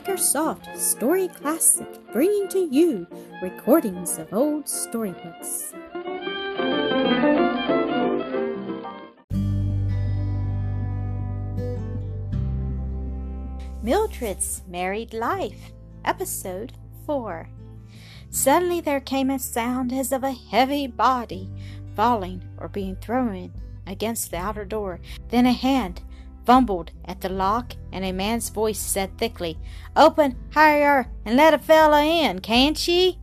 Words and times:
Makersoft 0.00 0.78
Story 0.78 1.28
Classic, 1.28 1.86
bringing 2.10 2.48
to 2.48 2.58
you 2.58 3.06
recordings 3.42 4.16
of 4.16 4.32
old 4.32 4.66
storybooks. 4.66 5.74
Mildred's 13.82 14.62
Married 14.66 15.12
Life, 15.12 15.70
Episode 16.06 16.72
4. 17.04 17.50
Suddenly 18.30 18.80
there 18.80 19.00
came 19.00 19.28
a 19.28 19.38
sound 19.38 19.92
as 19.92 20.12
of 20.12 20.24
a 20.24 20.32
heavy 20.32 20.86
body 20.86 21.50
falling 21.94 22.42
or 22.56 22.68
being 22.68 22.96
thrown 22.96 23.52
against 23.86 24.30
the 24.30 24.38
outer 24.38 24.64
door. 24.64 24.98
Then 25.28 25.44
a 25.44 25.52
hand 25.52 26.00
fumbled 26.44 26.90
at 27.04 27.20
the 27.20 27.28
lock, 27.28 27.74
and 27.92 28.04
a 28.04 28.12
man's 28.12 28.48
voice 28.48 28.78
said 28.78 29.16
thickly, 29.18 29.58
Open 29.96 30.36
higher 30.52 31.10
and 31.24 31.36
let 31.36 31.54
a 31.54 31.58
fella 31.58 32.02
in, 32.04 32.40
can't 32.40 32.88
ye? 32.88 33.18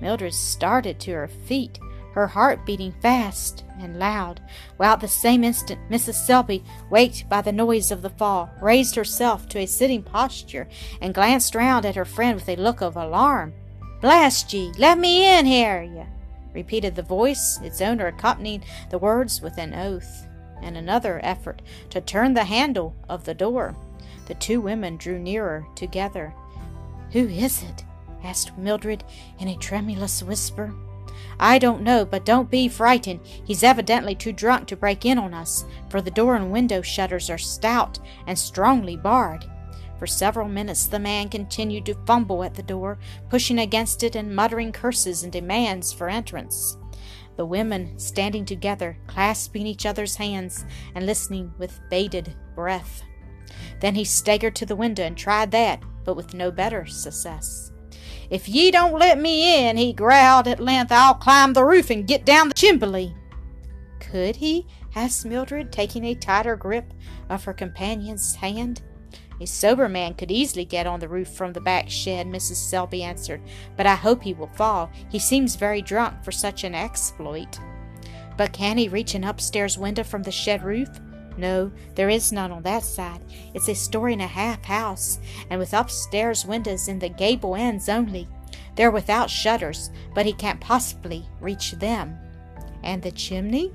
Mildred 0.00 0.34
started 0.34 1.00
to 1.00 1.12
her 1.12 1.28
feet, 1.28 1.78
her 2.12 2.26
heart 2.26 2.64
beating 2.66 2.92
fast 3.00 3.64
and 3.78 3.98
loud, 3.98 4.40
while 4.76 4.94
at 4.94 5.00
the 5.00 5.08
same 5.08 5.44
instant 5.44 5.80
Mrs. 5.90 6.14
Selby, 6.14 6.64
waked 6.90 7.28
by 7.28 7.42
the 7.42 7.52
noise 7.52 7.90
of 7.90 8.02
the 8.02 8.10
fall, 8.10 8.50
raised 8.60 8.94
herself 8.94 9.48
to 9.48 9.58
a 9.58 9.66
sitting 9.66 10.02
posture 10.02 10.68
and 11.00 11.14
glanced 11.14 11.54
round 11.54 11.84
at 11.84 11.96
her 11.96 12.04
friend 12.04 12.34
with 12.36 12.48
a 12.48 12.56
look 12.56 12.80
of 12.80 12.96
alarm. 12.96 13.54
Blast 14.00 14.52
ye! 14.52 14.72
Let 14.78 14.98
me 14.98 15.24
in, 15.24 15.46
here, 15.46 16.06
repeated 16.52 16.94
the 16.94 17.02
voice, 17.02 17.60
its 17.62 17.80
owner 17.80 18.06
accompanying 18.06 18.64
the 18.90 18.98
words 18.98 19.40
with 19.40 19.58
an 19.58 19.74
oath 19.74 20.25
and 20.62 20.76
another 20.76 21.20
effort 21.22 21.62
to 21.90 22.00
turn 22.00 22.34
the 22.34 22.44
handle 22.44 22.94
of 23.08 23.24
the 23.24 23.34
door. 23.34 23.74
The 24.26 24.34
two 24.34 24.60
women 24.60 24.96
drew 24.96 25.18
nearer 25.18 25.66
together. 25.74 26.34
Who 27.12 27.28
is 27.28 27.62
it? 27.62 27.84
asked 28.24 28.58
Mildred 28.58 29.04
in 29.38 29.48
a 29.48 29.56
tremulous 29.56 30.22
whisper. 30.22 30.74
I 31.38 31.58
don't 31.58 31.82
know, 31.82 32.04
but 32.04 32.24
don't 32.24 32.50
be 32.50 32.68
frightened. 32.68 33.20
He's 33.24 33.62
evidently 33.62 34.14
too 34.14 34.32
drunk 34.32 34.66
to 34.68 34.76
break 34.76 35.04
in 35.04 35.18
on 35.18 35.34
us, 35.34 35.64
for 35.88 36.00
the 36.00 36.10
door 36.10 36.34
and 36.34 36.50
window 36.50 36.82
shutters 36.82 37.30
are 37.30 37.38
stout 37.38 37.98
and 38.26 38.38
strongly 38.38 38.96
barred. 38.96 39.44
For 39.98 40.06
several 40.06 40.48
minutes 40.48 40.86
the 40.86 40.98
man 40.98 41.28
continued 41.28 41.86
to 41.86 41.94
fumble 42.06 42.42
at 42.42 42.54
the 42.54 42.62
door, 42.62 42.98
pushing 43.28 43.58
against 43.58 44.02
it 44.02 44.14
and 44.14 44.34
muttering 44.34 44.72
curses 44.72 45.22
and 45.22 45.32
demands 45.32 45.92
for 45.92 46.08
entrance 46.08 46.76
the 47.36 47.46
women 47.46 47.98
standing 47.98 48.44
together, 48.44 48.98
clasping 49.06 49.66
each 49.66 49.86
other's 49.86 50.16
hands 50.16 50.64
and 50.94 51.06
listening 51.06 51.52
with 51.58 51.80
bated 51.90 52.34
breath. 52.54 53.02
Then 53.80 53.94
he 53.94 54.04
staggered 54.04 54.56
to 54.56 54.66
the 54.66 54.76
window 54.76 55.04
and 55.04 55.16
tried 55.16 55.50
that, 55.52 55.82
but 56.04 56.16
with 56.16 56.34
no 56.34 56.50
better 56.50 56.86
success. 56.86 57.72
If 58.30 58.48
ye 58.48 58.70
don't 58.70 58.98
let 58.98 59.18
me 59.18 59.68
in, 59.68 59.76
he 59.76 59.92
growled 59.92 60.48
at 60.48 60.60
length, 60.60 60.90
I'll 60.90 61.14
climb 61.14 61.52
the 61.52 61.64
roof 61.64 61.90
and 61.90 62.06
get 62.06 62.24
down 62.24 62.48
the 62.48 62.54
chimbley. 62.54 63.14
Could 64.00 64.36
he? 64.36 64.66
asked 64.94 65.26
Mildred, 65.26 65.70
taking 65.70 66.04
a 66.04 66.14
tighter 66.14 66.56
grip 66.56 66.92
of 67.28 67.44
her 67.44 67.52
companion's 67.52 68.34
hand. 68.36 68.82
A 69.40 69.46
sober 69.46 69.88
man 69.88 70.14
could 70.14 70.30
easily 70.30 70.64
get 70.64 70.86
on 70.86 71.00
the 71.00 71.08
roof 71.08 71.28
from 71.28 71.52
the 71.52 71.60
back 71.60 71.90
shed, 71.90 72.26
Mrs. 72.26 72.56
Selby 72.56 73.02
answered, 73.02 73.42
but 73.76 73.86
I 73.86 73.94
hope 73.94 74.22
he 74.22 74.32
will 74.32 74.50
fall. 74.54 74.90
He 75.10 75.18
seems 75.18 75.56
very 75.56 75.82
drunk 75.82 76.24
for 76.24 76.32
such 76.32 76.64
an 76.64 76.74
exploit. 76.74 77.60
But 78.36 78.52
can 78.52 78.78
he 78.78 78.88
reach 78.88 79.14
an 79.14 79.24
upstairs 79.24 79.76
window 79.76 80.04
from 80.04 80.22
the 80.22 80.32
shed 80.32 80.62
roof? 80.62 80.88
No, 81.36 81.70
there 81.94 82.08
is 82.08 82.32
none 82.32 82.50
on 82.50 82.62
that 82.62 82.82
side. 82.82 83.20
It's 83.52 83.68
a 83.68 83.74
story 83.74 84.14
and 84.14 84.22
a 84.22 84.26
half 84.26 84.64
house, 84.64 85.18
and 85.50 85.58
with 85.58 85.74
upstairs 85.74 86.46
windows 86.46 86.88
in 86.88 86.98
the 86.98 87.10
gable 87.10 87.54
ends 87.56 87.90
only. 87.90 88.26
They're 88.74 88.90
without 88.90 89.28
shutters, 89.28 89.90
but 90.14 90.26
he 90.26 90.32
can't 90.32 90.60
possibly 90.60 91.26
reach 91.40 91.72
them. 91.72 92.18
And 92.82 93.02
the 93.02 93.10
chimney? 93.10 93.72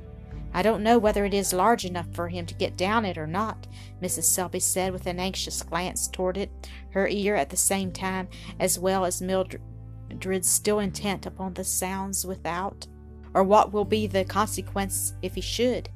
I 0.54 0.62
don't 0.62 0.84
know 0.84 1.00
whether 1.00 1.24
it 1.26 1.34
is 1.34 1.54
large 1.54 1.86
enough 1.86 2.08
for 2.14 2.28
him 2.28 2.46
to 2.46 2.54
get 2.54 2.76
down 2.76 3.06
it 3.06 3.18
or 3.18 3.28
not, 3.28 3.68
Mrs. 4.02 4.24
Selby 4.24 4.60
said 4.60 4.92
with 4.92 5.08
an 5.08 5.20
anxious 5.20 5.64
glance 5.64 6.08
toward 6.08 6.38
it, 6.38 6.52
her 6.90 7.08
ear 7.08 7.36
at 7.36 7.50
the 7.50 7.58
same 7.58 7.92
time, 7.92 8.28
as 8.60 8.78
well 8.78 9.06
as 9.06 9.22
Mildred's 9.22 10.50
still 10.50 10.80
intent 10.80 11.26
upon 11.26 11.54
the 11.54 11.64
sounds 11.64 12.26
without. 12.26 12.88
Or 13.34 13.44
what 13.44 13.72
will 13.72 13.86
be 13.86 14.08
the 14.08 14.26
consequence 14.26 15.14
if 15.22 15.36
he 15.36 15.42
should? 15.42 15.90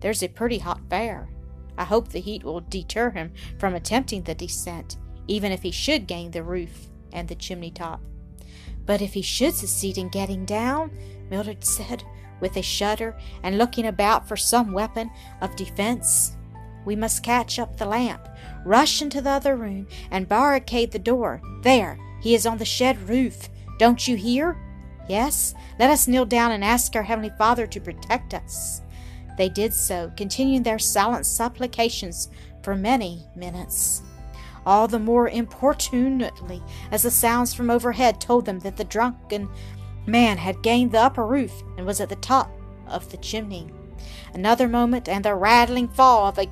There's 0.00 0.22
a 0.22 0.28
pretty 0.28 0.58
hot 0.58 0.80
fire. 0.90 1.30
I 1.78 1.84
hope 1.84 2.08
the 2.08 2.20
heat 2.20 2.44
will 2.44 2.60
deter 2.60 3.10
him 3.10 3.32
from 3.58 3.74
attempting 3.74 4.22
the 4.22 4.34
descent, 4.34 4.98
even 5.26 5.52
if 5.52 5.62
he 5.62 5.70
should 5.70 6.06
gain 6.06 6.30
the 6.32 6.42
roof 6.42 6.88
and 7.14 7.26
the 7.28 7.34
chimney 7.34 7.70
top. 7.70 8.02
But 8.84 9.00
if 9.00 9.14
he 9.14 9.22
should 9.22 9.54
succeed 9.54 9.96
in 9.96 10.10
getting 10.10 10.44
down, 10.44 10.90
Mildred 11.30 11.64
said, 11.64 12.04
with 12.42 12.58
a 12.58 12.62
shudder 12.62 13.16
and 13.42 13.56
looking 13.56 13.86
about 13.86 14.28
for 14.28 14.36
some 14.36 14.72
weapon 14.72 15.10
of 15.40 15.56
defense. 15.56 16.36
We 16.84 16.96
must 16.96 17.22
catch 17.22 17.58
up 17.58 17.78
the 17.78 17.86
lamp, 17.86 18.28
rush 18.66 19.00
into 19.00 19.22
the 19.22 19.30
other 19.30 19.56
room, 19.56 19.86
and 20.10 20.28
barricade 20.28 20.90
the 20.90 20.98
door. 20.98 21.40
There, 21.62 21.98
he 22.20 22.34
is 22.34 22.44
on 22.44 22.58
the 22.58 22.66
shed 22.66 23.08
roof. 23.08 23.48
Don't 23.78 24.06
you 24.06 24.16
hear? 24.16 24.58
Yes, 25.08 25.54
let 25.78 25.90
us 25.90 26.06
kneel 26.06 26.26
down 26.26 26.52
and 26.52 26.62
ask 26.64 26.94
our 26.94 27.02
Heavenly 27.02 27.32
Father 27.38 27.66
to 27.66 27.80
protect 27.80 28.34
us. 28.34 28.82
They 29.38 29.48
did 29.48 29.72
so, 29.72 30.12
continuing 30.16 30.62
their 30.62 30.78
silent 30.78 31.24
supplications 31.24 32.28
for 32.62 32.76
many 32.76 33.26
minutes. 33.34 34.02
All 34.64 34.86
the 34.86 34.98
more 34.98 35.28
importunately 35.28 36.62
as 36.92 37.02
the 37.02 37.10
sounds 37.10 37.52
from 37.52 37.70
overhead 37.70 38.20
told 38.20 38.44
them 38.44 38.60
that 38.60 38.76
the 38.76 38.84
drunken 38.84 39.48
man 40.06 40.38
had 40.38 40.62
gained 40.62 40.92
the 40.92 41.00
upper 41.00 41.26
roof 41.26 41.62
and 41.76 41.86
was 41.86 42.00
at 42.00 42.08
the 42.08 42.16
top 42.16 42.50
of 42.86 43.10
the 43.10 43.16
chimney. 43.18 43.70
Another 44.34 44.68
moment, 44.68 45.08
and 45.08 45.24
the 45.24 45.34
rattling 45.34 45.88
fall 45.88 46.28
of 46.28 46.38
a 46.38 46.50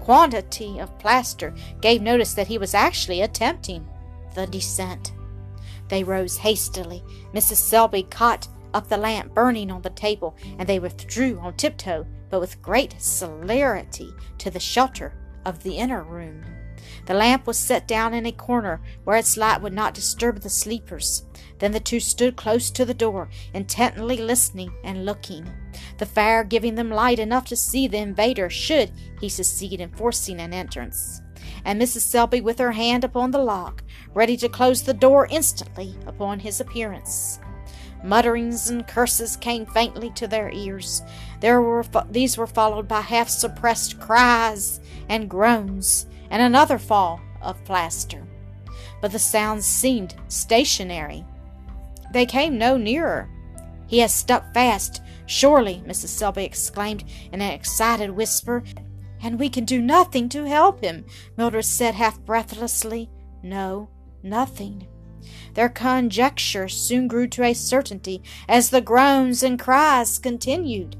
quantity 0.00 0.78
of 0.78 0.98
plaster 0.98 1.54
gave 1.80 2.02
notice 2.02 2.34
that 2.34 2.48
he 2.48 2.58
was 2.58 2.74
actually 2.74 3.20
attempting 3.20 3.86
the 4.34 4.46
descent. 4.46 5.12
They 5.88 6.04
rose 6.04 6.38
hastily. 6.38 7.04
Mrs. 7.34 7.56
Selby 7.56 8.04
caught 8.04 8.48
up 8.74 8.88
the 8.88 8.96
lamp 8.96 9.34
burning 9.34 9.70
on 9.70 9.82
the 9.82 9.90
table, 9.90 10.36
and 10.58 10.68
they 10.68 10.78
withdrew 10.78 11.38
on 11.40 11.54
tiptoe, 11.54 12.06
but 12.30 12.40
with 12.40 12.62
great 12.62 12.94
celerity, 12.98 14.10
to 14.38 14.50
the 14.50 14.60
shelter 14.60 15.14
of 15.44 15.62
the 15.62 15.76
inner 15.76 16.02
room. 16.02 16.44
The 17.06 17.14
lamp 17.14 17.46
was 17.46 17.58
set 17.58 17.86
down 17.86 18.14
in 18.14 18.26
a 18.26 18.32
corner 18.32 18.80
where 19.04 19.16
its 19.16 19.36
light 19.36 19.60
would 19.60 19.72
not 19.72 19.94
disturb 19.94 20.40
the 20.40 20.48
sleepers. 20.48 21.24
Then 21.62 21.70
the 21.70 21.78
two 21.78 22.00
stood 22.00 22.34
close 22.34 22.72
to 22.72 22.84
the 22.84 22.92
door, 22.92 23.28
intently 23.54 24.16
listening 24.16 24.72
and 24.82 25.06
looking, 25.06 25.48
the 25.98 26.06
fire 26.06 26.42
giving 26.42 26.74
them 26.74 26.90
light 26.90 27.20
enough 27.20 27.44
to 27.46 27.56
see 27.56 27.86
the 27.86 27.98
invader 27.98 28.50
should 28.50 28.90
he 29.20 29.28
succeed 29.28 29.80
in 29.80 29.92
forcing 29.92 30.40
an 30.40 30.52
entrance. 30.52 31.22
And 31.64 31.80
Mrs. 31.80 32.00
Selby, 32.00 32.40
with 32.40 32.58
her 32.58 32.72
hand 32.72 33.04
upon 33.04 33.30
the 33.30 33.38
lock, 33.38 33.84
ready 34.12 34.36
to 34.38 34.48
close 34.48 34.82
the 34.82 34.92
door 34.92 35.28
instantly 35.30 35.94
upon 36.04 36.40
his 36.40 36.60
appearance. 36.60 37.38
Mutterings 38.02 38.68
and 38.68 38.84
curses 38.88 39.36
came 39.36 39.64
faintly 39.64 40.10
to 40.16 40.26
their 40.26 40.50
ears. 40.50 41.00
There 41.38 41.62
were 41.62 41.84
fo- 41.84 42.08
these 42.10 42.36
were 42.36 42.48
followed 42.48 42.88
by 42.88 43.02
half 43.02 43.28
suppressed 43.28 44.00
cries 44.00 44.80
and 45.08 45.30
groans, 45.30 46.08
and 46.28 46.42
another 46.42 46.78
fall 46.78 47.20
of 47.40 47.64
plaster. 47.64 48.26
But 49.00 49.12
the 49.12 49.20
sounds 49.20 49.64
seemed 49.64 50.16
stationary. 50.26 51.24
They 52.12 52.26
came 52.26 52.58
no 52.58 52.76
nearer. 52.76 53.28
He 53.86 53.98
has 53.98 54.12
stuck 54.12 54.54
fast, 54.54 55.02
surely, 55.26 55.82
Mrs. 55.86 56.08
Selby 56.08 56.44
exclaimed 56.44 57.04
in 57.32 57.40
an 57.40 57.52
excited 57.52 58.10
whisper. 58.10 58.62
And 59.22 59.38
we 59.38 59.48
can 59.48 59.64
do 59.64 59.80
nothing 59.80 60.28
to 60.30 60.44
help 60.44 60.82
him, 60.82 61.04
Mildred 61.36 61.64
said 61.64 61.94
half 61.94 62.20
breathlessly. 62.20 63.10
No, 63.42 63.88
nothing. 64.22 64.86
Their 65.54 65.68
conjecture 65.68 66.68
soon 66.68 67.06
grew 67.06 67.28
to 67.28 67.44
a 67.44 67.54
certainty 67.54 68.22
as 68.48 68.70
the 68.70 68.80
groans 68.80 69.42
and 69.42 69.58
cries 69.58 70.18
continued. 70.18 70.96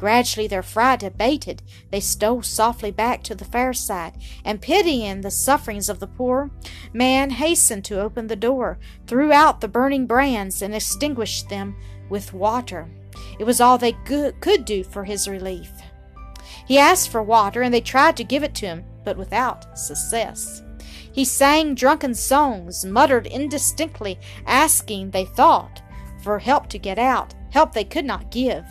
Gradually 0.00 0.46
their 0.46 0.62
fright 0.62 1.02
abated. 1.02 1.60
They 1.90 2.00
stole 2.00 2.40
softly 2.40 2.90
back 2.90 3.22
to 3.24 3.34
the 3.34 3.44
fireside, 3.44 4.14
and 4.46 4.62
pitying 4.62 5.20
the 5.20 5.30
sufferings 5.30 5.90
of 5.90 6.00
the 6.00 6.06
poor 6.06 6.50
man, 6.94 7.28
hastened 7.28 7.84
to 7.84 8.00
open 8.00 8.26
the 8.26 8.34
door, 8.34 8.78
threw 9.06 9.30
out 9.30 9.60
the 9.60 9.68
burning 9.68 10.06
brands, 10.06 10.62
and 10.62 10.74
extinguished 10.74 11.50
them 11.50 11.76
with 12.08 12.32
water. 12.32 12.88
It 13.38 13.44
was 13.44 13.60
all 13.60 13.76
they 13.76 13.92
could 13.92 14.64
do 14.64 14.84
for 14.84 15.04
his 15.04 15.28
relief. 15.28 15.70
He 16.66 16.78
asked 16.78 17.10
for 17.10 17.22
water, 17.22 17.60
and 17.60 17.74
they 17.74 17.82
tried 17.82 18.16
to 18.16 18.24
give 18.24 18.42
it 18.42 18.54
to 18.54 18.66
him, 18.68 18.84
but 19.04 19.18
without 19.18 19.78
success. 19.78 20.62
He 21.12 21.26
sang 21.26 21.74
drunken 21.74 22.14
songs, 22.14 22.86
muttered 22.86 23.26
indistinctly, 23.26 24.18
asking, 24.46 25.10
they 25.10 25.26
thought, 25.26 25.82
for 26.22 26.38
help 26.38 26.70
to 26.70 26.78
get 26.78 26.98
out, 26.98 27.34
help 27.50 27.74
they 27.74 27.84
could 27.84 28.06
not 28.06 28.30
give. 28.30 28.64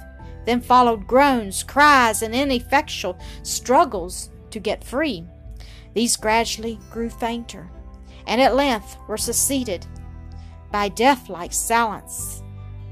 Then 0.49 0.61
followed 0.61 1.05
groans, 1.05 1.61
cries, 1.61 2.23
and 2.23 2.33
ineffectual 2.33 3.19
struggles 3.43 4.31
to 4.49 4.59
get 4.59 4.83
free. 4.83 5.23
These 5.93 6.17
gradually 6.17 6.79
grew 6.89 7.11
fainter, 7.11 7.69
and 8.25 8.41
at 8.41 8.55
length 8.55 8.97
were 9.07 9.15
succeeded 9.15 9.85
by 10.71 10.89
death-like 10.89 11.53
silence 11.53 12.41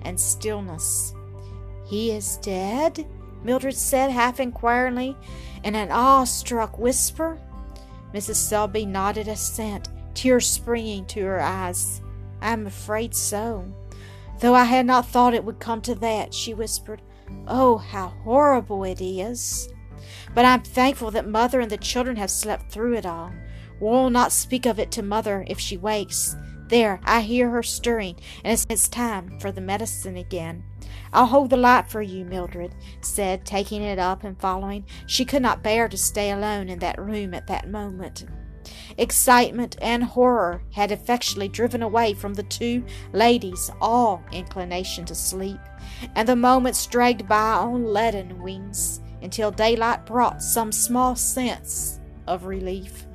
and 0.04 0.20
stillness. 0.20 1.16
He 1.88 2.12
is 2.12 2.38
dead? 2.44 3.08
Mildred 3.42 3.76
said 3.76 4.12
half 4.12 4.40
inquiringly 4.40 5.18
in 5.64 5.74
an 5.74 5.90
awe-struck 5.92 6.78
whisper. 6.78 7.40
Mrs. 8.14 8.36
Selby 8.36 8.86
nodded 8.86 9.28
assent, 9.28 9.90
tears 10.14 10.48
springing 10.48 11.08
to 11.08 11.22
her 11.22 11.42
eyes. 11.42 12.04
I 12.40 12.54
am 12.54 12.68
afraid 12.68 13.16
so. 13.16 13.66
Though 14.42 14.54
I 14.54 14.66
had 14.66 14.86
not 14.86 15.08
thought 15.08 15.34
it 15.34 15.44
would 15.44 15.60
come 15.60 15.82
to 15.82 15.96
that, 15.96 16.36
she 16.36 16.54
whispered. 16.54 17.02
Oh, 17.48 17.78
how 17.78 18.10
horrible 18.24 18.84
it 18.84 19.02
is! 19.02 19.70
But 20.34 20.46
I'm 20.46 20.62
thankful 20.62 21.12
that 21.12 21.28
Mother 21.28 21.60
and 21.60 21.72
the 21.72 21.78
children 21.78 22.16
have 22.18 22.32
slept 22.32 22.72
through 22.72 22.96
it 22.96 23.06
all. 23.06 23.32
We'll 23.80 24.10
not 24.10 24.32
speak 24.32 24.66
of 24.66 24.80
it 24.80 24.92
to 24.92 25.04
Mother 25.04 25.46
if 25.48 25.60
she 25.60 25.78
wakes. 25.78 26.36
There, 26.68 27.00
I 27.04 27.22
hear 27.22 27.50
her 27.50 27.64
stirring, 27.64 28.18
and 28.44 28.66
it's, 28.70 28.90
time 28.90 29.40
for 29.40 29.52
the 29.52 29.62
medicine 29.62 30.18
again. 30.18 30.64
I'll 31.14 31.28
hold 31.28 31.50
the 31.50 31.58
light 31.58 31.90
for 31.90 32.02
you, 32.02 32.26
Mildred 32.26 32.76
said, 33.02 33.46
taking 33.46 33.82
it 33.82 34.00
up 34.00 34.24
and 34.24 34.40
following. 34.40 34.86
She 35.06 35.24
could 35.24 35.42
not 35.42 35.64
bear 35.64 35.88
to 35.88 35.98
stay 35.98 36.32
alone 36.32 36.68
in 36.68 36.80
that 36.80 37.00
room 37.00 37.34
at 37.34 37.48
that 37.48 37.70
moment. 37.70 38.26
Excitement 38.98 39.76
and 39.82 40.04
horror 40.04 40.62
had 40.74 40.92
effectually 40.92 41.48
driven 41.48 41.82
away 41.82 42.14
from 42.14 42.34
the 42.34 42.44
two 42.44 42.84
ladies 43.14 43.70
all 43.82 44.24
inclination 44.32 45.06
to 45.06 45.16
sleep, 45.16 45.60
and 46.16 46.28
the 46.28 46.36
moments 46.36 46.86
dragged 46.86 47.28
by 47.28 47.54
on 47.54 47.86
leaden 47.86 48.42
wings 48.42 49.02
until 49.22 49.52
daylight 49.52 50.06
brought 50.06 50.42
some 50.42 50.72
small 50.72 51.16
sense 51.16 52.00
of 52.28 52.46
relief. 52.46 53.06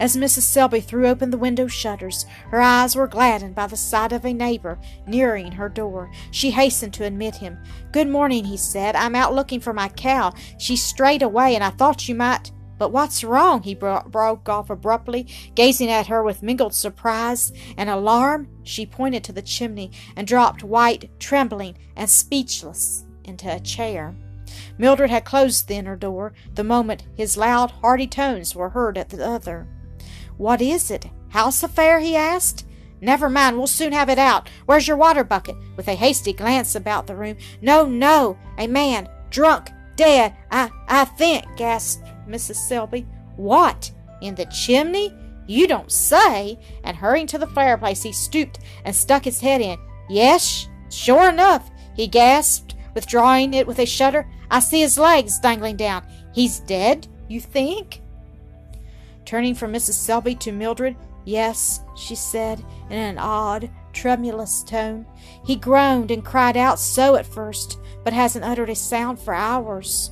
As 0.00 0.16
Mrs. 0.16 0.42
Selby 0.42 0.80
threw 0.80 1.06
open 1.06 1.30
the 1.30 1.38
window 1.38 1.66
shutters, 1.66 2.26
her 2.50 2.60
eyes 2.60 2.96
were 2.96 3.06
gladdened 3.06 3.54
by 3.54 3.66
the 3.66 3.76
sight 3.76 4.12
of 4.12 4.24
a 4.24 4.32
neighbor 4.32 4.78
nearing 5.06 5.52
her 5.52 5.68
door. 5.68 6.10
She 6.30 6.50
hastened 6.50 6.94
to 6.94 7.04
admit 7.04 7.36
him. 7.36 7.58
Good 7.92 8.08
morning, 8.08 8.44
he 8.44 8.56
said. 8.56 8.96
I'm 8.96 9.14
out 9.14 9.34
looking 9.34 9.60
for 9.60 9.72
my 9.72 9.88
cow. 9.88 10.32
She 10.58 10.76
strayed 10.76 11.22
away, 11.22 11.54
and 11.54 11.62
I 11.62 11.70
thought 11.70 12.08
you 12.08 12.14
might. 12.14 12.50
But 12.84 12.92
what's 12.92 13.24
wrong? 13.24 13.62
he 13.62 13.74
broke 13.74 14.46
off 14.46 14.68
abruptly, 14.68 15.26
gazing 15.54 15.88
at 15.88 16.08
her 16.08 16.22
with 16.22 16.42
mingled 16.42 16.74
surprise 16.74 17.50
and 17.78 17.88
alarm. 17.88 18.46
She 18.62 18.84
pointed 18.84 19.24
to 19.24 19.32
the 19.32 19.40
chimney 19.40 19.90
and 20.14 20.26
dropped 20.26 20.62
white, 20.62 21.08
trembling, 21.18 21.78
and 21.96 22.10
speechless 22.10 23.06
into 23.24 23.50
a 23.50 23.58
chair. 23.58 24.14
Mildred 24.76 25.08
had 25.08 25.24
closed 25.24 25.66
the 25.66 25.76
inner 25.76 25.96
door 25.96 26.34
the 26.54 26.62
moment 26.62 27.04
his 27.16 27.38
loud, 27.38 27.70
hearty 27.70 28.06
tones 28.06 28.54
were 28.54 28.68
heard 28.68 28.98
at 28.98 29.08
the 29.08 29.26
other. 29.26 29.66
What 30.36 30.60
is 30.60 30.90
it? 30.90 31.06
House 31.30 31.62
affair? 31.62 32.00
he 32.00 32.14
asked. 32.14 32.66
Never 33.00 33.30
mind, 33.30 33.56
we'll 33.56 33.66
soon 33.66 33.92
have 33.92 34.10
it 34.10 34.18
out. 34.18 34.50
Where's 34.66 34.86
your 34.86 34.98
water 34.98 35.24
bucket? 35.24 35.56
With 35.74 35.88
a 35.88 35.94
hasty 35.94 36.34
glance 36.34 36.74
about 36.74 37.06
the 37.06 37.16
room. 37.16 37.38
No, 37.62 37.86
no, 37.86 38.36
a 38.58 38.66
man, 38.66 39.08
drunk, 39.30 39.70
dead, 39.96 40.36
I, 40.50 40.68
I 40.86 41.06
think, 41.06 41.46
gasped 41.56 42.10
Mrs. 42.28 42.56
Selby. 42.56 43.06
What? 43.36 43.90
In 44.20 44.34
the 44.34 44.46
chimney? 44.46 45.12
You 45.46 45.66
don't 45.66 45.92
say! 45.92 46.58
And 46.84 46.96
hurrying 46.96 47.26
to 47.28 47.38
the 47.38 47.46
fireplace, 47.46 48.02
he 48.02 48.12
stooped 48.12 48.60
and 48.84 48.94
stuck 48.94 49.24
his 49.24 49.40
head 49.40 49.60
in. 49.60 49.78
Yes, 50.08 50.68
sure 50.90 51.28
enough, 51.28 51.70
he 51.94 52.06
gasped, 52.06 52.74
withdrawing 52.94 53.54
it 53.54 53.66
with 53.66 53.78
a 53.78 53.86
shudder. 53.86 54.26
I 54.50 54.60
see 54.60 54.80
his 54.80 54.98
legs 54.98 55.38
dangling 55.38 55.76
down. 55.76 56.06
He's 56.32 56.60
dead, 56.60 57.08
you 57.28 57.40
think? 57.40 58.00
Turning 59.24 59.54
from 59.54 59.72
Mrs. 59.72 59.94
Selby 59.94 60.34
to 60.36 60.52
Mildred, 60.52 60.96
Yes, 61.24 61.80
she 61.96 62.14
said 62.14 62.62
in 62.90 62.98
an 62.98 63.18
odd, 63.18 63.70
tremulous 63.92 64.62
tone. 64.62 65.06
He 65.46 65.56
groaned 65.56 66.10
and 66.10 66.24
cried 66.24 66.56
out 66.56 66.78
so 66.78 67.16
at 67.16 67.26
first, 67.26 67.78
but 68.04 68.12
hasn't 68.12 68.44
uttered 68.44 68.68
a 68.68 68.74
sound 68.74 69.18
for 69.18 69.32
hours. 69.32 70.10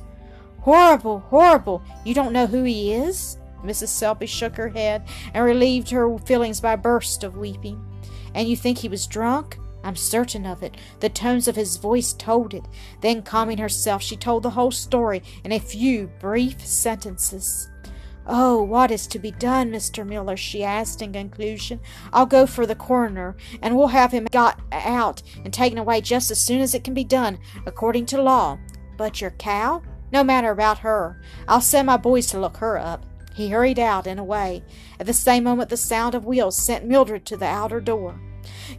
Horrible, 0.63 1.19
horrible! 1.19 1.83
You 2.05 2.13
don't 2.13 2.31
know 2.31 2.47
who 2.47 2.63
he 2.63 2.93
is? 2.93 3.37
Mrs. 3.65 3.89
Selby 3.89 4.27
shook 4.27 4.55
her 4.55 4.69
head 4.69 5.03
and 5.33 5.43
relieved 5.43 5.89
her 5.89 6.17
feelings 6.19 6.61
by 6.61 6.71
a 6.73 6.77
burst 6.77 7.25
of 7.25 7.35
weeping. 7.35 7.85
And 8.33 8.47
you 8.47 8.55
think 8.55 8.77
he 8.77 8.87
was 8.87 9.05
drunk? 9.05 9.59
I'm 9.83 9.97
certain 9.97 10.45
of 10.45 10.63
it. 10.63 10.77
The 11.01 11.09
tones 11.09 11.49
of 11.49 11.57
his 11.57 11.75
voice 11.75 12.13
told 12.13 12.53
it. 12.53 12.63
Then, 13.01 13.23
calming 13.23 13.57
herself, 13.57 14.01
she 14.01 14.15
told 14.15 14.43
the 14.43 14.51
whole 14.51 14.71
story 14.71 15.21
in 15.43 15.51
a 15.51 15.59
few 15.59 16.07
brief 16.21 16.65
sentences. 16.65 17.69
Oh, 18.25 18.63
what 18.63 18.89
is 18.89 19.05
to 19.07 19.19
be 19.19 19.31
done, 19.31 19.69
Mr. 19.69 20.07
Miller? 20.07 20.37
she 20.37 20.63
asked 20.63 21.01
in 21.01 21.11
conclusion. 21.11 21.81
I'll 22.13 22.25
go 22.25 22.45
for 22.45 22.65
the 22.65 22.73
coroner, 22.73 23.35
and 23.61 23.75
we'll 23.75 23.87
have 23.87 24.13
him 24.13 24.27
got 24.31 24.61
out 24.71 25.21
and 25.43 25.53
taken 25.53 25.77
away 25.77 25.99
just 25.99 26.31
as 26.31 26.39
soon 26.39 26.61
as 26.61 26.73
it 26.73 26.85
can 26.85 26.93
be 26.93 27.03
done, 27.03 27.37
according 27.65 28.05
to 28.07 28.21
law. 28.21 28.59
But 28.95 29.19
your 29.19 29.31
cow? 29.31 29.81
No 30.13 30.23
matter 30.23 30.51
about 30.51 30.79
her. 30.79 31.19
I'll 31.47 31.59
send 31.59 31.87
my 31.87 31.97
boys 31.97 32.27
to 32.27 32.39
look 32.39 32.57
her 32.57 32.77
up. 32.77 33.03
He 33.33 33.49
hurried 33.49 33.79
out 33.79 34.05
and 34.05 34.19
away. 34.19 34.63
At 34.99 35.07
the 35.07 35.13
same 35.13 35.43
moment, 35.43 35.71
the 35.71 35.77
sound 35.77 36.13
of 36.13 36.23
wheels 36.23 36.55
sent 36.55 36.85
Mildred 36.85 37.25
to 37.25 37.35
the 37.35 37.47
outer 37.47 37.81
door. 37.81 38.21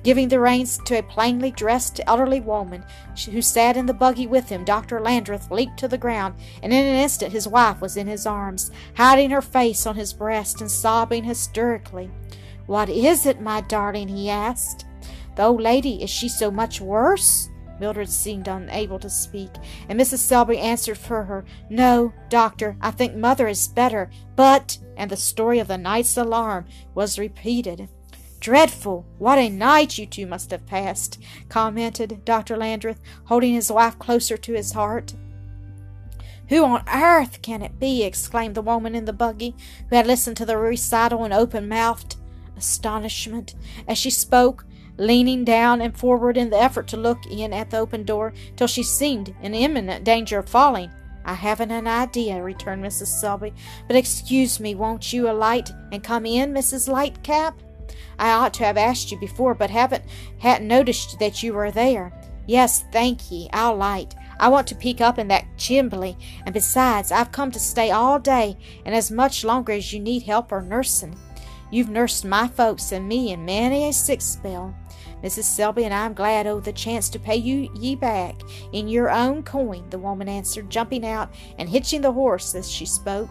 Giving 0.05 0.29
the 0.29 0.39
reins 0.39 0.79
to 0.85 0.99
a 0.99 1.03
plainly 1.03 1.51
dressed 1.51 2.01
elderly 2.07 2.39
woman 2.39 2.85
who 3.29 3.43
sat 3.43 3.77
in 3.77 3.87
the 3.87 3.93
buggy 3.93 4.29
with 4.29 4.49
him, 4.49 4.65
Dr. 4.65 5.01
Landreth 5.01 5.51
leaped 5.51 5.77
to 5.79 5.89
the 5.89 5.99
ground, 5.99 6.37
and 6.63 6.73
in 6.73 6.85
an 6.85 7.03
instant 7.03 7.33
his 7.33 7.49
wife 7.49 7.81
was 7.81 7.97
in 7.97 8.07
his 8.07 8.27
arms, 8.27 8.71
hiding 8.97 9.31
her 9.31 9.43
face 9.43 9.87
on 9.87 9.97
his 9.97 10.13
breast 10.13 10.61
and 10.61 10.71
sobbing 10.71 11.25
hysterically. 11.25 12.11
What 12.67 12.89
is 12.89 13.27
it, 13.27 13.41
my 13.41 13.63
darling? 13.63 14.07
he 14.07 14.31
asked. 14.31 14.85
The 15.35 15.47
old 15.47 15.63
lady, 15.63 16.01
is 16.01 16.11
she 16.11 16.29
so 16.29 16.51
much 16.51 16.81
worse? 16.81 17.49
Mildred 17.81 18.09
seemed 18.09 18.49
unable 18.49 18.99
to 19.01 19.11
speak, 19.11 19.51
and 19.89 19.99
Mrs. 20.01 20.19
Selby 20.19 20.59
answered 20.59 20.99
for 20.99 21.25
her. 21.25 21.45
No, 21.69 22.13
doctor, 22.29 22.77
I 22.81 22.91
think 22.91 23.17
mother 23.17 23.49
is 23.49 23.69
better, 23.69 24.11
but 24.37 24.79
and 24.97 25.11
the 25.11 25.17
story 25.17 25.59
of 25.59 25.69
the 25.69 25.79
night's 25.79 26.17
alarm 26.17 26.67
was 26.95 27.19
repeated. 27.19 27.89
Dreadful! 28.41 29.07
What 29.19 29.39
a 29.39 29.49
night 29.49 29.99
you 29.99 30.07
two 30.07 30.27
must 30.27 30.51
have 30.51 30.67
passed, 30.67 31.19
commented 31.49 32.25
Dr. 32.25 32.57
Landreth, 32.57 33.01
holding 33.25 33.55
his 33.55 33.73
wife 33.73 33.99
closer 33.99 34.37
to 34.37 34.53
his 34.53 34.73
heart. 34.73 35.15
Who 36.51 36.63
on 36.65 36.85
earth 36.89 37.41
can 37.41 37.63
it 37.63 37.79
be? 37.79 38.03
exclaimed 38.03 38.55
the 38.55 38.63
woman 38.63 38.95
in 38.95 39.07
the 39.07 39.13
buggy, 39.13 39.57
who 39.89 39.97
had 39.97 40.07
listened 40.07 40.37
to 40.37 40.45
the 40.45 40.59
recital 40.59 41.25
in 41.25 41.33
open 41.33 41.69
mouthed 41.69 42.17
astonishment. 42.57 43.55
As 43.89 43.97
she 43.97 44.11
spoke, 44.11 44.67
leaning 44.97 45.45
down 45.45 45.81
and 45.81 45.97
forward 45.97 46.37
in 46.37 46.51
the 46.51 46.61
effort 46.61 46.87
to 46.89 46.97
look 46.97 47.27
in 47.27 47.53
at 47.53 47.71
the 47.71 47.79
open 47.79 48.05
door, 48.05 48.33
till 48.57 48.67
she 48.67 48.83
seemed 48.83 49.35
in 49.43 49.55
imminent 49.55 50.05
danger 50.05 50.39
of 50.39 50.49
falling. 50.49 50.91
I 51.25 51.35
haven't 51.35 51.71
an 51.71 51.89
idea, 51.89 52.43
returned 52.43 52.85
Mrs. 52.85 53.07
Selby. 53.07 53.55
But 53.87 53.97
excuse 53.97 54.61
me, 54.61 54.75
won't 54.75 55.13
you 55.13 55.31
alight 55.31 55.71
and 55.91 56.05
come 56.05 56.27
in, 56.27 56.53
Mrs. 56.53 56.89
Lightcap? 56.89 57.55
I 58.19 58.33
ought 58.33 58.55
to 58.55 58.65
have 58.65 58.77
asked 58.77 59.11
you 59.11 59.19
before, 59.19 59.55
but 59.55 59.71
haven't 59.71 60.05
hadn't 60.39 60.69
noticed 60.69 61.19
that 61.19 61.43
you 61.43 61.55
were 61.55 61.71
there. 61.71 62.13
Yes, 62.47 62.85
thank 62.93 63.31
ye. 63.31 63.49
I'll 63.53 63.77
light. 63.77 64.15
I 64.39 64.49
want 64.49 64.67
to 64.69 64.75
peek 64.75 65.01
up 65.01 65.19
in 65.19 65.29
that 65.29 65.47
chimbley, 65.57 66.17
and 66.45 66.53
besides, 66.53 67.11
I've 67.11 67.33
come 67.33 67.51
to 67.53 67.61
stay 67.61 67.91
all 67.91 68.19
day 68.19 68.57
and 68.85 68.95
as 68.95 69.11
much 69.11 69.45
longer 69.45 69.73
as 69.73 69.93
you 69.93 70.01
need 70.01 70.25
help 70.25 70.53
or 70.53 70.61
nursing. 70.61 71.17
You've 71.71 71.89
nursed 71.89 72.25
my 72.25 72.49
folks 72.49 72.93
and 72.93 73.09
me 73.09 73.33
in 73.33 73.45
many 73.45 73.89
a 73.89 73.93
sick 73.93 74.21
spell. 74.21 74.75
Mrs. 75.25 75.45
Selby 75.45 75.85
and 75.85 75.95
I'm 75.95 76.13
glad 76.13 76.47
o' 76.47 76.61
the 76.61 76.73
chance 76.73 77.09
to 77.09 77.19
pay 77.19 77.37
you 77.37 77.71
ye 77.75 77.97
back 77.97 78.43
in 78.73 78.89
your 78.89 79.11
own 79.11 79.43
coin, 79.43 79.89
the 79.89 79.99
woman 79.99 80.29
answered, 80.29 80.69
jumping 80.69 81.07
out 81.07 81.35
and 81.59 81.69
hitching 81.69 82.03
the 82.03 82.13
horse 82.13 82.55
as 82.55 82.71
she 82.71 82.85
spoke. 82.85 83.31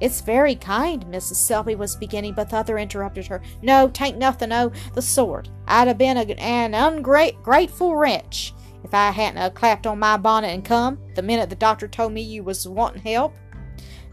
It's 0.00 0.20
very 0.20 0.56
kind, 0.56 1.04
Mrs. 1.06 1.36
Selby 1.36 1.76
was 1.76 1.94
beginning, 1.94 2.34
but 2.34 2.50
the 2.50 2.56
other 2.56 2.76
interrupted 2.76 3.28
her. 3.28 3.40
No, 3.62 3.88
tain't 3.88 4.18
nothing 4.18 4.50
o' 4.50 4.66
oh, 4.66 4.72
the 4.94 5.02
sort. 5.02 5.48
I'd 5.68 5.86
a 5.86 5.94
been 5.94 6.16
a, 6.16 6.22
an 6.40 6.74
ungrateful 6.74 7.94
wretch 7.94 8.52
if 8.84 8.92
I 8.94 9.10
hadn't 9.10 9.42
a 9.42 9.50
clapped 9.50 9.86
on 9.86 9.98
my 9.98 10.16
bonnet 10.16 10.48
and 10.48 10.64
come, 10.64 10.98
the 11.14 11.22
minute 11.22 11.50
the 11.50 11.56
doctor 11.56 11.86
told 11.86 12.12
me 12.12 12.20
you 12.20 12.42
was 12.42 12.66
wantin' 12.66 13.00
help. 13.02 13.34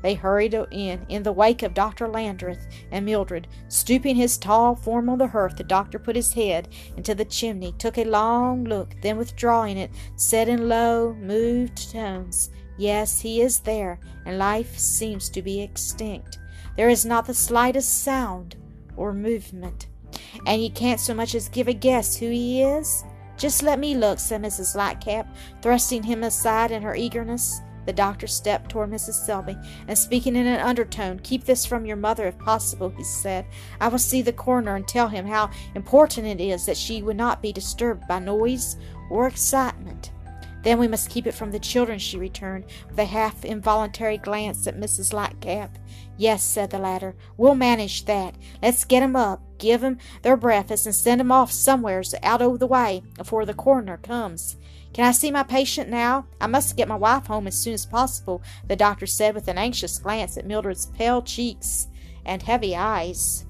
They 0.02 0.14
hurried 0.14 0.54
in, 0.72 1.06
in 1.10 1.24
the 1.24 1.32
wake 1.32 1.64
of 1.64 1.74
Dr. 1.74 2.08
Landreth 2.08 2.68
and 2.92 3.06
Mildred. 3.06 3.48
Stooping 3.68 4.16
his 4.16 4.38
tall 4.38 4.76
form 4.76 5.10
on 5.10 5.18
the 5.18 5.28
hearth, 5.28 5.58
the 5.58 5.64
doctor 5.64 6.00
put 6.00 6.16
his 6.16 6.34
head 6.34 6.70
into 6.96 7.14
the 7.14 7.26
chimney, 7.26 7.74
took 7.78 7.98
a 7.98 8.06
long 8.06 8.64
look, 8.64 8.96
then 9.02 9.18
withdrawing 9.18 9.78
it, 9.78 9.92
said 10.16 10.48
in 10.48 10.70
low, 10.70 11.14
moved 11.16 11.92
tones, 11.92 12.50
Yes, 12.78 13.20
he 13.20 13.42
is 13.42 13.60
there, 13.60 14.00
and 14.26 14.38
life 14.38 14.78
seems 14.78 15.30
to 15.32 15.42
be 15.42 15.62
extinct. 15.62 16.40
There 16.78 16.88
is 16.88 17.06
not 17.06 17.26
the 17.26 17.34
slightest 17.34 18.04
sound 18.04 18.56
or 18.96 19.14
movement. 19.14 19.88
And 20.46 20.64
you 20.64 20.70
can't 20.72 21.00
so 21.00 21.14
much 21.14 21.36
as 21.36 21.50
give 21.50 21.68
a 21.68 21.74
guess 21.74 22.16
who 22.16 22.30
he 22.30 22.64
is? 22.64 23.04
Just 23.36 23.64
let 23.64 23.80
me 23.80 23.96
look, 23.96 24.20
said 24.20 24.42
Mrs. 24.42 24.76
Lightcap, 24.76 25.28
thrusting 25.62 26.04
him 26.04 26.24
aside 26.24 26.72
in 26.72 26.82
her 26.82 26.96
eagerness. 26.96 27.62
The 27.90 27.94
doctor 27.94 28.28
stepped 28.28 28.70
toward 28.70 28.92
Mrs. 28.92 29.14
Selby, 29.14 29.58
and 29.88 29.98
speaking 29.98 30.36
in 30.36 30.46
an 30.46 30.60
undertone, 30.60 31.18
Keep 31.24 31.46
this 31.46 31.66
from 31.66 31.88
your 31.88 31.96
mother 31.96 32.28
if 32.28 32.38
possible, 32.38 32.90
he 32.90 33.04
said. 33.04 33.48
I 33.82 33.88
will 33.88 33.98
see 33.98 34.22
the 34.22 34.32
coroner 34.32 34.76
and 34.76 34.88
tell 34.88 35.08
him 35.08 35.26
how 35.26 35.50
important 35.74 36.28
it 36.28 36.40
is 36.40 36.68
that 36.68 36.78
she 36.78 37.02
would 37.02 37.18
not 37.18 37.42
be 37.42 37.52
disturbed 37.52 38.08
by 38.08 38.20
noise 38.20 38.78
or 39.10 39.26
excitement. 39.26 40.12
Then 40.62 40.78
we 40.78 40.88
must 40.88 41.10
keep 41.10 41.26
it 41.26 41.34
from 41.34 41.50
the 41.50 41.58
children, 41.58 41.98
she 41.98 42.16
returned, 42.16 42.66
with 42.88 43.00
a 43.00 43.06
half 43.06 43.44
involuntary 43.44 44.20
glance 44.20 44.68
at 44.68 44.80
Mrs. 44.80 45.12
Lightcap. 45.12 45.72
Yes, 46.16 46.44
said 46.44 46.70
the 46.70 46.78
latter, 46.78 47.16
we'll 47.38 47.56
manage 47.56 48.06
that. 48.06 48.36
Let's 48.62 48.86
get 48.86 49.02
'em 49.02 49.16
up, 49.16 49.42
give 49.58 49.84
'em 49.84 49.98
their 50.22 50.38
breakfast, 50.38 50.86
and 50.86 50.94
send 50.94 51.22
'em 51.22 51.32
off 51.32 51.52
somewheres 51.52 52.14
out 52.22 52.44
o' 52.44 52.56
the 52.56 52.68
way 52.68 53.02
afore 53.18 53.48
the 53.48 53.56
coroner 53.56 53.98
comes. 53.98 54.58
Can 54.94 55.06
I 55.06 55.12
see 55.12 55.32
my 55.32 55.44
patient 55.44 55.90
now? 55.90 56.26
I 56.42 56.48
must 56.48 56.76
get 56.76 56.88
my 56.88 56.96
wife 56.96 57.28
home 57.28 57.48
as 57.48 57.60
soon 57.60 57.74
as 57.74 57.86
possible, 57.86 58.42
the 58.68 58.76
doctor 58.76 59.06
said 59.06 59.36
with 59.36 59.48
an 59.48 59.58
anxious 59.58 60.00
glance 60.00 60.38
at 60.38 60.48
Mildred's 60.48 60.88
pale 60.88 61.22
cheeks 61.22 61.88
and 62.26 62.42
heavy 62.42 62.76
eyes. 62.76 63.46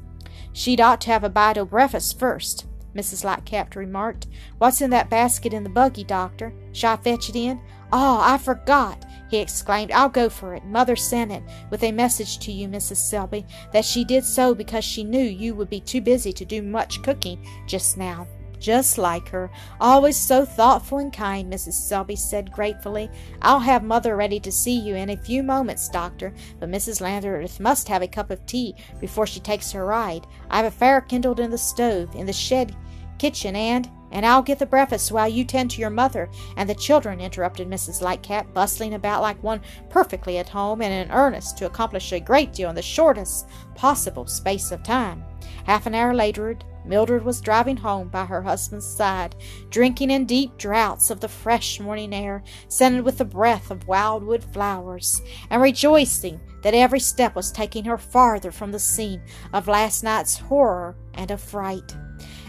She'd 0.53 0.81
ought 0.81 1.01
to 1.01 1.12
have 1.12 1.24
a 1.24 1.29
bite 1.29 1.58
o' 1.58 1.65
breakfast 1.65 2.19
first. 2.19 2.65
Mrs. 2.96 3.24
Lightcap 3.24 3.75
remarked. 3.75 4.27
What's 4.58 4.81
in 4.81 4.89
that 4.89 5.10
basket 5.10 5.53
in 5.53 5.63
the 5.63 5.69
buggy, 5.69 6.03
Doctor? 6.03 6.53
Shall 6.74 6.93
I 6.93 6.98
fetch 6.98 7.29
it 7.29 7.36
in? 7.36 7.62
Oh, 7.91 8.19
I 8.22 8.38
forgot, 8.38 9.05
he 9.29 9.38
exclaimed. 9.38 9.91
I'll 9.91 10.10
go 10.10 10.27
for 10.27 10.55
it. 10.55 10.65
Mother 10.65 10.96
sent 10.96 11.31
it 11.31 11.43
with 11.69 11.84
a 11.84 11.91
message 11.91 12.39
to 12.39 12.51
you, 12.51 12.67
Mrs. 12.67 12.98
Selby, 12.98 13.46
that 13.74 13.86
she 13.86 14.03
did 14.03 14.25
so 14.25 14.53
because 14.55 14.84
she 14.84 15.03
knew 15.03 15.24
you 15.24 15.55
would 15.55 15.69
be 15.69 15.79
too 15.79 16.01
busy 16.01 16.34
to 16.34 16.46
do 16.46 16.62
much 16.62 17.01
cooking 17.03 17.46
just 17.67 17.98
now. 17.98 18.27
Just 18.60 18.98
like 18.98 19.30
her. 19.30 19.50
Always 19.80 20.18
so 20.18 20.46
thoughtful 20.46 20.98
and 20.98 21.13
kind, 21.13 21.51
Mrs. 21.51 21.74
Selby 21.74 22.16
said 22.16 22.51
gratefully. 22.51 23.10
I'll 23.42 23.60
have 23.60 23.84
Mother 23.84 24.16
ready 24.16 24.39
to 24.42 24.51
see 24.51 24.78
you 24.78 24.96
in 24.96 25.10
a 25.10 25.18
few 25.18 25.44
moments, 25.44 25.88
Doctor, 25.89 26.34
but 26.60 26.70
Mrs. 26.70 27.01
Landreth 27.01 27.60
must 27.60 27.88
have 27.88 28.01
a 28.01 28.08
cup 28.08 28.30
of 28.30 28.46
tea 28.46 28.75
before 29.00 29.25
she 29.25 29.39
takes 29.39 29.72
her 29.72 29.86
ride. 29.86 30.28
I 30.50 30.58
have 30.58 30.66
a 30.66 30.72
fire 30.72 31.01
kindled 31.01 31.39
in 31.39 31.51
the 31.51 31.58
stove 31.58 32.13
in 32.16 32.25
the 32.25 32.34
shed 32.34 32.75
kitchen, 33.18 33.56
and 33.56 33.89
and 34.12 34.25
I'll 34.25 34.42
get 34.42 34.60
the 34.60 34.66
breakfast 34.66 35.12
while 35.12 35.28
you 35.28 35.44
tend 35.44 35.72
to 35.72 35.82
your 35.82 35.89
mother 35.89 36.30
and 36.58 36.70
the 36.70 36.75
children, 36.75 37.20
interrupted 37.20 37.70
Mrs. 37.70 38.01
Lightcap, 38.01 38.54
bustling 38.54 38.94
about 38.94 39.22
like 39.22 39.42
one 39.44 39.62
perfectly 39.89 40.38
at 40.38 40.50
home 40.50 40.82
and 40.82 40.94
in 40.94 41.16
earnest 41.16 41.58
to 41.58 41.66
accomplish 41.66 42.12
a 42.12 42.20
great 42.20 42.54
deal 42.54 42.70
in 42.70 42.75
the 42.75 42.82
shortest 42.82 43.48
possible 43.75 44.28
space 44.28 44.72
of 44.72 44.84
time. 44.84 45.24
Half 45.66 45.86
an 45.86 45.96
hour 45.96 46.13
later, 46.13 46.58
Mildred 46.86 47.24
was 47.24 47.42
driving 47.42 47.78
home 47.78 48.08
by 48.08 48.25
her 48.25 48.42
husband's 48.42 48.88
side, 48.88 49.36
drinking 49.70 50.10
in 50.10 50.25
deep 50.25 50.58
draughts 50.58 51.12
of 51.12 51.20
the 51.20 51.28
fresh 51.28 51.80
morning 51.80 52.13
air, 52.13 52.42
scented 52.68 53.04
with 53.04 53.20
the 53.20 53.25
breath 53.25 53.70
of 53.70 53.88
wildwood 53.88 54.44
flowers, 54.44 55.22
and 55.50 55.62
rejoicing 55.62 56.39
that 56.63 56.74
every 56.74 57.00
step 57.00 57.36
was 57.36 57.51
taking 57.51 57.86
her 57.86 57.98
farther 57.98 58.51
from 58.51 58.72
the 58.72 58.80
scene 58.80 59.22
of 59.54 59.68
last 59.68 60.04
night's 60.04 60.38
horror 60.38 60.96
and 61.13 61.32
affright. 61.32 61.96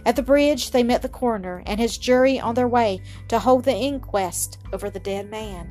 At 0.06 0.16
the 0.16 0.22
bridge, 0.22 0.70
they 0.70 0.82
met 0.82 1.02
the 1.02 1.08
coroner 1.08 1.62
and 1.66 1.78
his 1.78 1.98
jury 1.98 2.40
on 2.40 2.54
their 2.54 2.68
way 2.68 3.02
to 3.28 3.38
hold 3.38 3.64
the 3.64 3.74
inquest 3.74 4.58
over 4.72 4.90
the 4.90 5.00
dead 5.00 5.30
man. 5.30 5.70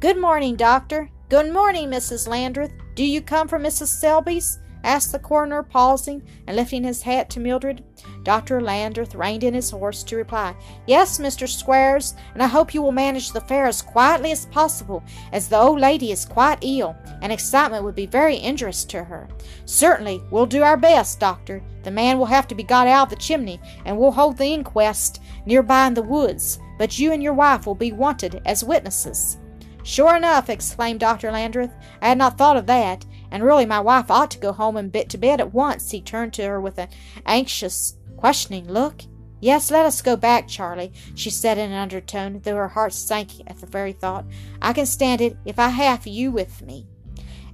Good 0.00 0.20
morning, 0.20 0.56
doctor. 0.56 1.10
Good 1.28 1.52
morning, 1.52 1.88
Mrs. 1.88 2.28
Landreth. 2.28 2.72
Do 2.94 3.04
you 3.04 3.22
come 3.22 3.48
from 3.48 3.62
Mrs. 3.62 3.88
Selby's? 3.88 4.58
Asked 4.84 5.10
the 5.10 5.18
coroner, 5.18 5.62
pausing 5.62 6.22
and 6.46 6.56
lifting 6.56 6.84
his 6.84 7.02
hat 7.02 7.30
to 7.30 7.40
Mildred. 7.40 7.82
Dr. 8.22 8.60
Landreth 8.60 9.14
reined 9.14 9.42
in 9.42 9.54
his 9.54 9.70
horse 9.70 10.02
to 10.04 10.16
reply, 10.16 10.54
Yes, 10.86 11.18
Mr. 11.18 11.48
Squares, 11.48 12.14
and 12.34 12.42
I 12.42 12.46
hope 12.46 12.74
you 12.74 12.82
will 12.82 12.92
manage 12.92 13.32
the 13.32 13.38
affair 13.38 13.66
as 13.66 13.82
quietly 13.82 14.30
as 14.30 14.46
possible, 14.46 15.02
as 15.32 15.48
the 15.48 15.58
old 15.58 15.80
lady 15.80 16.12
is 16.12 16.24
quite 16.24 16.58
ill, 16.62 16.94
and 17.22 17.32
excitement 17.32 17.84
would 17.84 17.94
be 17.94 18.06
very 18.06 18.40
injurious 18.40 18.84
to 18.86 19.02
her. 19.02 19.28
Certainly, 19.64 20.22
we'll 20.30 20.46
do 20.46 20.62
our 20.62 20.76
best, 20.76 21.18
Doctor. 21.18 21.62
The 21.82 21.90
man 21.90 22.18
will 22.18 22.26
have 22.26 22.46
to 22.48 22.54
be 22.54 22.62
got 22.62 22.86
out 22.86 23.04
of 23.04 23.10
the 23.10 23.16
chimney, 23.16 23.60
and 23.84 23.98
we'll 23.98 24.12
hold 24.12 24.36
the 24.36 24.52
inquest 24.52 25.20
nearby 25.46 25.86
in 25.86 25.94
the 25.94 26.02
woods, 26.02 26.58
but 26.78 26.98
you 26.98 27.12
and 27.12 27.22
your 27.22 27.34
wife 27.34 27.66
will 27.66 27.74
be 27.74 27.92
wanted 27.92 28.40
as 28.44 28.64
witnesses. 28.64 29.38
Sure 29.84 30.16
enough, 30.16 30.48
exclaimed 30.48 31.00
Dr. 31.00 31.30
Landreth. 31.30 31.74
I 32.00 32.08
had 32.08 32.18
not 32.18 32.38
thought 32.38 32.56
of 32.56 32.66
that. 32.66 33.04
And 33.34 33.42
really, 33.42 33.66
my 33.66 33.80
wife 33.80 34.12
ought 34.12 34.30
to 34.30 34.38
go 34.38 34.52
home 34.52 34.76
and 34.76 34.92
bit 34.92 35.08
to 35.08 35.18
bed 35.18 35.40
at 35.40 35.52
once. 35.52 35.90
He 35.90 36.00
turned 36.00 36.32
to 36.34 36.44
her 36.44 36.60
with 36.60 36.78
an 36.78 36.86
anxious, 37.26 37.98
questioning 38.16 38.72
look. 38.72 39.02
Yes, 39.40 39.72
let 39.72 39.84
us 39.84 40.02
go 40.02 40.14
back, 40.14 40.46
Charlie, 40.46 40.92
she 41.16 41.30
said 41.30 41.58
in 41.58 41.72
an 41.72 41.76
undertone, 41.76 42.38
though 42.44 42.54
her 42.54 42.68
heart 42.68 42.92
sank 42.92 43.30
at 43.48 43.58
the 43.58 43.66
very 43.66 43.92
thought. 43.92 44.24
I 44.62 44.72
can 44.72 44.86
stand 44.86 45.20
it 45.20 45.36
if 45.44 45.58
I 45.58 45.70
have 45.70 46.06
you 46.06 46.30
with 46.30 46.62
me. 46.62 46.86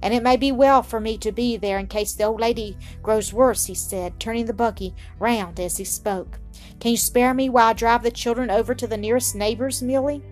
And 0.01 0.13
it 0.13 0.23
may 0.23 0.37
be 0.37 0.51
well 0.51 0.83
for 0.83 0.99
me 0.99 1.17
to 1.19 1.31
be 1.31 1.57
there 1.57 1.77
in 1.77 1.87
case 1.87 2.13
the 2.13 2.23
old 2.23 2.39
lady 2.39 2.77
grows 3.03 3.33
worse, 3.33 3.65
he 3.65 3.75
said, 3.75 4.19
turning 4.19 4.45
the 4.45 4.53
buggy 4.53 4.95
round 5.19 5.59
as 5.59 5.77
he 5.77 5.83
spoke. 5.83 6.39
Can 6.79 6.91
you 6.91 6.97
spare 6.97 7.33
me 7.33 7.49
while 7.49 7.69
I 7.69 7.73
drive 7.73 8.03
the 8.03 8.11
children 8.11 8.49
over 8.49 8.73
to 8.73 8.87
the 8.87 8.97
nearest 8.97 9.35
neighbor's, 9.35 9.81
Milly? 9.81 10.23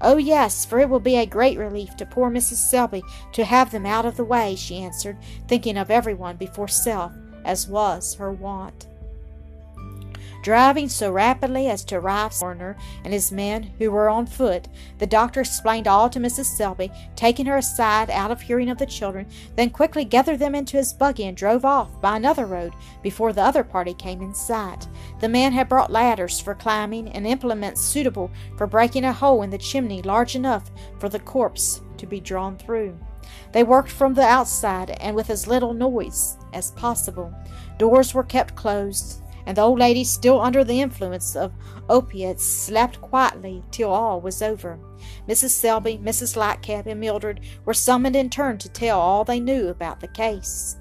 Oh, 0.00 0.16
yes, 0.16 0.64
for 0.64 0.78
it 0.78 0.88
will 0.88 1.00
be 1.00 1.16
a 1.16 1.26
great 1.26 1.58
relief 1.58 1.96
to 1.96 2.06
poor 2.06 2.30
Mrs. 2.30 2.68
Selby 2.68 3.02
to 3.32 3.44
have 3.44 3.70
them 3.72 3.86
out 3.86 4.06
of 4.06 4.16
the 4.16 4.24
way, 4.24 4.54
she 4.54 4.82
answered, 4.82 5.18
thinking 5.48 5.76
of 5.76 5.90
everyone 5.90 6.36
before 6.36 6.68
self, 6.68 7.12
as 7.44 7.66
was 7.66 8.14
her 8.14 8.30
wont 8.30 8.86
driving 10.46 10.88
so 10.88 11.10
rapidly 11.10 11.66
as 11.66 11.84
to 11.84 11.96
arrive 11.96 12.32
Warner 12.40 12.76
and 13.02 13.12
his 13.12 13.32
men, 13.32 13.64
who 13.80 13.90
were 13.90 14.08
on 14.08 14.28
foot. 14.28 14.68
The 14.98 15.06
doctor 15.08 15.40
explained 15.40 15.88
all 15.88 16.08
to 16.08 16.20
Mrs. 16.20 16.44
Selby, 16.44 16.92
taking 17.16 17.46
her 17.46 17.56
aside 17.56 18.10
out 18.10 18.30
of 18.30 18.40
hearing 18.40 18.70
of 18.70 18.78
the 18.78 18.86
children, 18.86 19.26
then 19.56 19.70
quickly 19.70 20.04
gathered 20.04 20.38
them 20.38 20.54
into 20.54 20.76
his 20.76 20.92
buggy 20.92 21.24
and 21.24 21.36
drove 21.36 21.64
off 21.64 22.00
by 22.00 22.16
another 22.16 22.46
road 22.46 22.74
before 23.02 23.32
the 23.32 23.42
other 23.42 23.64
party 23.64 23.92
came 23.92 24.22
in 24.22 24.32
sight. 24.32 24.86
The 25.18 25.28
man 25.28 25.52
had 25.52 25.68
brought 25.68 25.90
ladders 25.90 26.38
for 26.38 26.54
climbing 26.54 27.08
and 27.08 27.26
implements 27.26 27.80
suitable 27.80 28.30
for 28.56 28.68
breaking 28.68 29.02
a 29.02 29.12
hole 29.12 29.42
in 29.42 29.50
the 29.50 29.58
chimney 29.58 30.00
large 30.02 30.36
enough 30.36 30.70
for 31.00 31.08
the 31.08 31.18
corpse 31.18 31.80
to 31.98 32.06
be 32.06 32.20
drawn 32.20 32.56
through. 32.56 32.96
They 33.50 33.64
worked 33.64 33.90
from 33.90 34.14
the 34.14 34.22
outside 34.22 34.90
and 35.00 35.16
with 35.16 35.28
as 35.28 35.48
little 35.48 35.74
noise 35.74 36.36
as 36.52 36.70
possible. 36.70 37.34
Doors 37.78 38.14
were 38.14 38.22
kept 38.22 38.54
closed, 38.54 39.22
and 39.46 39.56
the 39.56 39.62
old 39.62 39.78
lady, 39.78 40.04
still 40.04 40.40
under 40.40 40.64
the 40.64 40.80
influence 40.80 41.36
of 41.36 41.52
opiates, 41.88 42.44
slept 42.44 43.00
quietly 43.00 43.62
till 43.70 43.90
all 43.90 44.20
was 44.20 44.42
over. 44.42 44.78
Mrs. 45.28 45.50
Selby, 45.50 45.98
Mrs. 45.98 46.36
Lightcap, 46.36 46.86
and 46.86 47.00
Mildred 47.00 47.40
were 47.64 47.74
summoned 47.74 48.16
in 48.16 48.28
turn 48.28 48.58
to 48.58 48.68
tell 48.68 49.00
all 49.00 49.24
they 49.24 49.40
knew 49.40 49.68
about 49.68 50.00
the 50.00 50.08
case. 50.08 50.76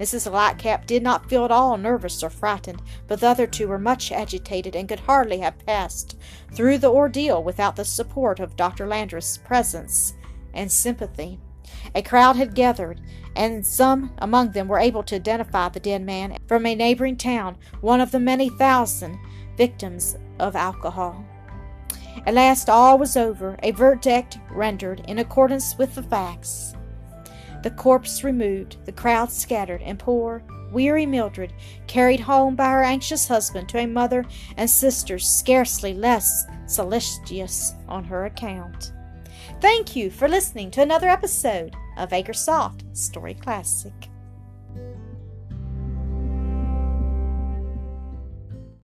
Mrs. 0.00 0.30
Lightcap 0.30 0.86
did 0.86 1.02
not 1.02 1.28
feel 1.28 1.44
at 1.44 1.50
all 1.50 1.76
nervous 1.76 2.22
or 2.22 2.30
frightened, 2.30 2.82
but 3.06 3.20
the 3.20 3.28
other 3.28 3.46
two 3.46 3.68
were 3.68 3.78
much 3.78 4.12
agitated 4.12 4.76
and 4.76 4.88
could 4.88 5.00
hardly 5.00 5.38
have 5.38 5.64
passed 5.66 6.16
through 6.52 6.78
the 6.78 6.90
ordeal 6.90 7.42
without 7.42 7.76
the 7.76 7.84
support 7.84 8.40
of 8.40 8.56
Dr. 8.56 8.86
Landreth's 8.86 9.38
presence 9.38 10.14
and 10.54 10.70
sympathy. 10.70 11.38
A 11.94 12.02
crowd 12.02 12.36
had 12.36 12.54
gathered, 12.54 13.00
and 13.38 13.64
some 13.64 14.12
among 14.18 14.50
them 14.50 14.66
were 14.66 14.80
able 14.80 15.04
to 15.04 15.14
identify 15.14 15.68
the 15.68 15.80
dead 15.80 16.02
man 16.02 16.36
from 16.46 16.66
a 16.66 16.74
neighboring 16.74 17.16
town, 17.16 17.56
one 17.80 18.00
of 18.00 18.10
the 18.10 18.18
many 18.18 18.50
thousand 18.50 19.16
victims 19.56 20.16
of 20.40 20.56
alcohol. 20.56 21.24
At 22.26 22.34
last 22.34 22.68
all 22.68 22.98
was 22.98 23.16
over, 23.16 23.56
a 23.62 23.70
verdict 23.70 24.38
rendered 24.50 25.04
in 25.06 25.20
accordance 25.20 25.78
with 25.78 25.94
the 25.94 26.02
facts. 26.02 26.74
The 27.62 27.70
corpse 27.70 28.24
removed, 28.24 28.84
the 28.84 28.92
crowd 28.92 29.30
scattered, 29.30 29.82
and 29.82 29.98
poor, 29.98 30.42
weary 30.72 31.06
Mildred 31.06 31.52
carried 31.86 32.20
home 32.20 32.56
by 32.56 32.70
her 32.70 32.82
anxious 32.82 33.28
husband 33.28 33.68
to 33.68 33.78
a 33.78 33.86
mother 33.86 34.24
and 34.56 34.68
sisters 34.68 35.28
scarcely 35.28 35.94
less 35.94 36.44
solicitous 36.66 37.74
on 37.88 38.04
her 38.04 38.26
account. 38.26 38.92
Thank 39.60 39.96
you 39.96 40.08
for 40.08 40.28
listening 40.28 40.70
to 40.72 40.82
another 40.82 41.08
episode 41.08 41.74
of 41.96 42.10
Acresoft 42.10 42.96
Story 42.96 43.34
Classic. 43.34 43.92